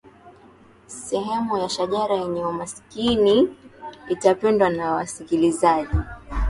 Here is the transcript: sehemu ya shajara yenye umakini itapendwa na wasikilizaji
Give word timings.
sehemu 0.87 1.57
ya 1.57 1.69
shajara 1.69 2.15
yenye 2.15 2.45
umakini 2.45 3.49
itapendwa 4.09 4.69
na 4.69 4.91
wasikilizaji 4.93 5.97